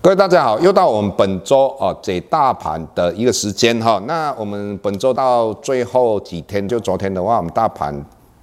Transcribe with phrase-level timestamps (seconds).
[0.00, 4.00] 各位大家好，又到我们本周啊解大盘的一个时间哈。
[4.06, 7.92] 那我们本周到最后几天，就昨天的话，我们大盘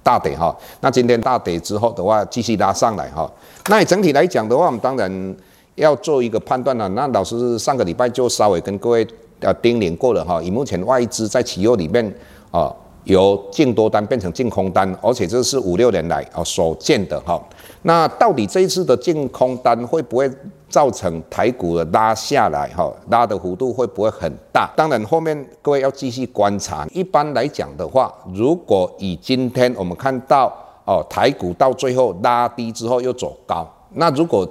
[0.02, 0.54] 大跌哈。
[0.82, 3.28] 那今天大跌之后的话，继续拉上来哈。
[3.70, 5.36] 那整体来讲的话，我们当然
[5.76, 6.86] 要做一个判断了。
[6.90, 9.06] 那老师上个礼拜就稍微跟各位
[9.40, 10.40] 呃叮咛过了哈。
[10.42, 12.14] 以目前外资在期货里面
[12.50, 12.70] 啊。
[13.04, 17.40] 由净多单变成净空单，而且这是五六年来啊所见的哈。
[17.82, 20.28] 那到底这一次的净空单会不会
[20.68, 22.92] 造成台股的拉下来哈？
[23.08, 24.68] 拉的幅度会不会很大？
[24.76, 26.86] 当然后面各位要继续观察。
[26.92, 30.52] 一般来讲的话，如果以今天我们看到
[30.84, 34.48] 哦台股到最后拉低之后又走高，那如果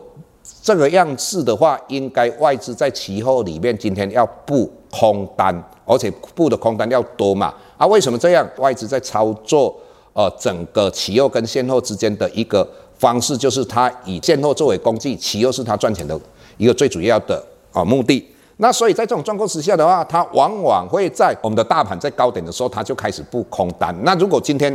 [0.62, 5.54] 这个样式的话，应该外资在期货里面今天要布空单，
[5.86, 7.54] 而且布的空单要多嘛。
[7.78, 8.48] 啊，为什么这样？
[8.58, 9.76] 外资在操作，
[10.14, 16.20] 呃，整个期货跟现货之间的一个方式，就是他以现货作为工具，其二是他赚钱的
[16.58, 18.26] 一个最主要的啊目的。
[18.58, 23.94] 那所以在这种状况之下的话，他往往会在我们的大盘在高点的时候，他就开始布空单。
[24.04, 24.74] 那如果今天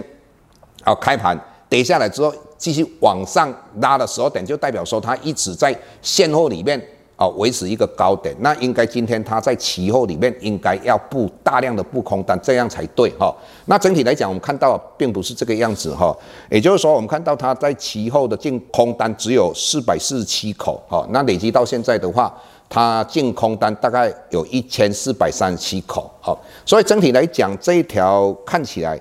[0.84, 6.80] 啊开盘跌下来之后，继续往上拉的时候点，就代表说他一直在现货里面。
[7.20, 13.30] 啊，维持一个高点，那应该今天它在期货里面应该要布大量的布空单，这样才对哈。
[13.66, 16.16] 那整体来讲，我们看到并不是这个样子哈，
[16.50, 22.34] 也就是说，我们看到它在期货的净空单只有四百四十七口哈，那累积到现在的话，
[22.70, 28.98] 它净空单大概有一千四百三十七口哈，所以整体来讲，这一条看起来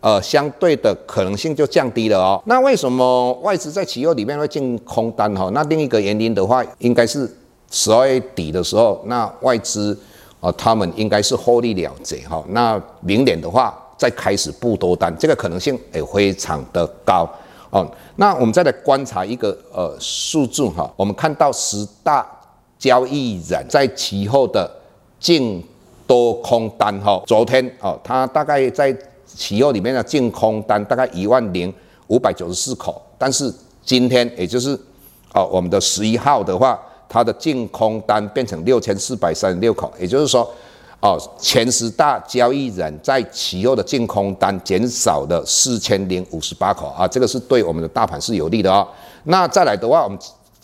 [0.00, 2.42] 呃相对的可能性就降低了哦。
[2.46, 5.50] 那为什么外资在期货里面会净空单哈？
[5.52, 7.30] 那另一个原因的话，应该是。
[7.70, 9.98] 十二月底的时候，那外资
[10.40, 12.42] 啊，他们应该是获利了结哈。
[12.48, 17.28] 那明年的话，再开始布多单，这个可能性也非常的高
[17.70, 17.86] 哦。
[18.16, 22.26] 那我们再来观察一个呃数字哈，我们看到十大
[22.78, 24.70] 交易人在期后的
[25.20, 25.62] 净
[26.06, 28.96] 多空单哈，昨天哦，它大概在
[29.26, 31.72] 期后里面的净空单大概一万零
[32.06, 33.52] 五百九十四口，但是
[33.84, 34.70] 今天也就是
[35.34, 36.80] 哦我们的十一号的话。
[37.08, 40.48] 它的净空单变成六千四百三十六口，也就是说，
[41.00, 48.86] 哦，前十大交易人在期后的净空单减少了四千零五十八口啊，这个是对我们的大盘是有利的哦。
[49.24, 50.18] 那再来的话，我们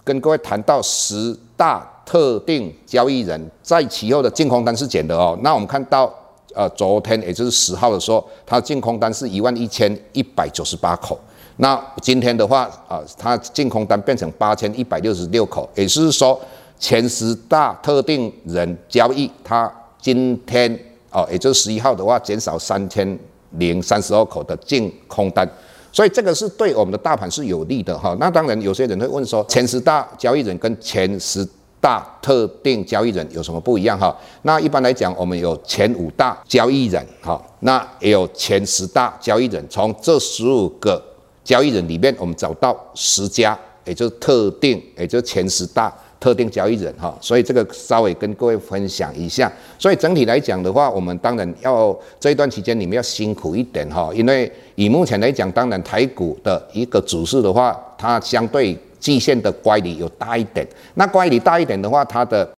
[0.04, 5.38] 跟各位谈到十大特定交易人在期后的净空单是减的哦。
[5.42, 6.12] 那我们看到，
[6.54, 11.18] 呃，昨天也就是十号的时候，它净空单是一万一千一百九十八口。
[11.58, 16.40] 那今天的话，啊，它净空单变成八千一百六十六口，也就是说，
[16.80, 20.76] 前十大特定人交易，它今天
[21.12, 23.16] 哦，也就是十一号的话，减少三千
[23.50, 25.48] 零三十二口的净空单，
[25.92, 28.16] 所以这个是对我们的大盘是有利的哈。
[28.18, 31.48] 那当然，有些人会问说，前十大交易人跟前十
[31.80, 34.12] 大特定交易人有什么不一样哈？
[34.42, 41.00] 那一般来讲，我们有前五大交易人哈，那也有前十大交易人，从这十五个。
[41.44, 49.52] 交易人里面，我们找到十家，也就是特定，也就是前十大特定交易人哈，所以这个稍微跟各位分享一下。
[49.78, 60.66] 所以整体来讲的话，我们当然要这一段期间你们要辛苦一点哈，因为以目前来讲，当然台股的一个指数的话，它相对季线的乖离有大一点。
[60.94, 62.50] 那乖离大一点的话，它的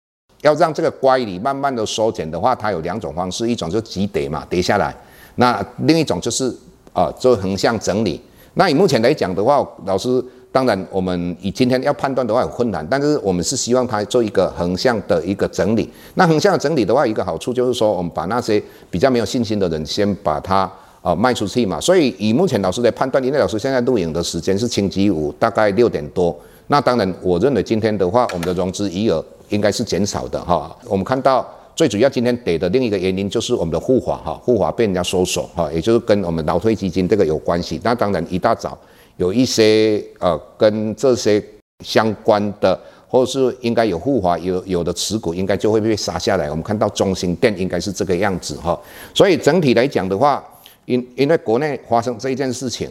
[0.42, 4.94] 要让这个乖离慢慢的缩减的话，它有两种方式，一种就急跌嘛，跌下来；
[5.34, 6.54] 那另一种就是
[6.92, 8.20] 啊，做横向整理。
[8.58, 15.86] 那以目前来讲的话，老师当然我们以今天要判断的话很困难，但是我们是希望它做一个横向的一个整理。
[16.14, 20.70] 那横向的整理的话，一个好处就是说，我们把那些比较没有信心的人先把它
[21.02, 21.78] 啊卖出去嘛。
[21.78, 26.34] 所以以目前老师的判断，因为老师现在录影的时间是星期五，大概六点多。
[26.68, 30.74] 那当然，我认为今天的话，我们的融资余额应该是减少的哈。
[30.88, 31.46] 我们看到。
[31.76, 37.78] 最主要今天跌的另一个原因就是我们的护法哈，护法被人家收手哈，也就是跟我们劳退基金这个有关系。
[37.84, 38.76] 那当然一大早
[39.18, 41.42] 有一些呃跟这些
[41.84, 46.48] 相关的，或者是应该有护法有有的持股，应该就会被杀下来。
[46.48, 48.80] 我们看到中兴电应该是这个样子哈，
[49.12, 50.42] 所以整体来讲的话，
[50.86, 52.88] 因因为国内发生这一件事情，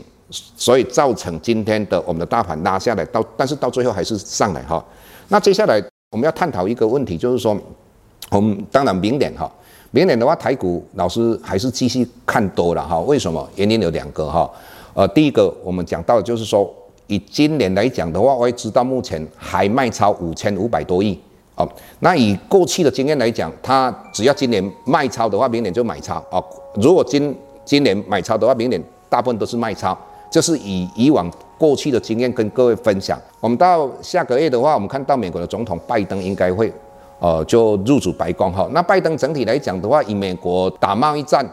[0.55, 4.85] 所以造成今天的我们的大盘拉下来到，但是到最后还是上来哈。
[5.29, 7.59] 那接下来我们要探讨一个问题，就是说。
[8.31, 9.49] 我们当然明年哈，
[9.91, 12.99] 明年的话，台股老师还是继续看多了哈。
[13.01, 13.47] 为什么？
[13.55, 14.49] 原因有两个哈。
[14.93, 16.73] 呃，第一个我们讲到的就是说，
[17.07, 21.19] 以今年来讲的话，我也知道目前还卖超五千五百多亿
[21.55, 21.67] 哦。
[21.99, 26.43] 那以过去的经验来讲，它只要今年卖超的话，明年就买超哦。
[26.75, 29.97] 如果今今年买超的话，明年大部分都是卖超，
[30.31, 33.19] 这是以以往过去的经验跟各位分享。
[33.39, 36.71] 我们到下个月的话，我们看到美国的总统拜登应该会，
[37.25, 38.69] 呃，就入主白宫哈。
[38.71, 41.43] 那拜登整体来讲的话，以美国打贸易战。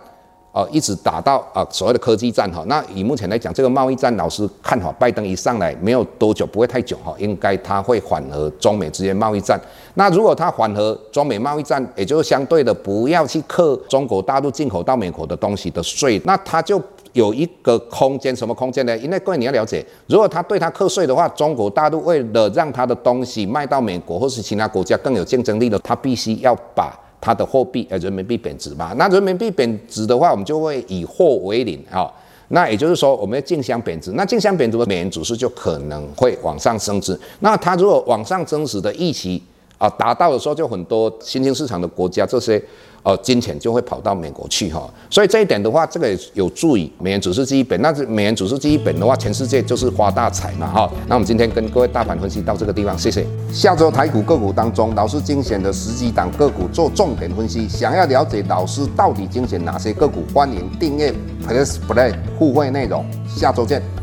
[0.52, 9.58] 呃，一直打到啊所谓的科技战哈，那以目前来讲，这个贸易战，老师看好拜登一上来没有多久，不会太久哈，应该他会缓和中美之间贸易战。
[9.94, 16.78] 那如果他缓和中美贸易战，也就是相对的不要去克中国大陆进口到美国的东西的税，那他就
[17.12, 18.96] 有一个空间，什么空间呢？
[18.98, 26.98] 因为各位你要了解，如果他对他课税的话，中国大陆为了让他的东西卖到美国或是其他国家更有竞争力的，他必须要把。
[27.24, 32.10] 他的货币呃人民币贬值嘛，那人民币贬值的话，我们就会以货为零啊、
[32.48, 37.16] 那也就是说，我们要竞相贬值，那竞相贬值的美元指数就可能会往上升值。
[37.38, 39.40] 那它如果往上升值的预期
[39.82, 42.62] 啊达到的时候，就很多新兴市场的国家这些。
[43.04, 47.82] 呃，金钱就会跑到美国去哈，所以这一点的话，这个有助于美元指数基本。
[47.82, 50.88] 那是美元指数基本的话，全世界就是发大财嘛哈。
[51.08, 53.26] 那我们今天跟各位大盘分析到这个地方，谢谢。
[53.52, 57.68] 下周台股个股当中，老师精选的十几档个股做重点分析。
[57.68, 61.12] 想要了解老师到底精选哪些个股，欢迎订阅
[61.44, 63.04] Plus Play 互惠内容。
[63.26, 64.01] 下周见。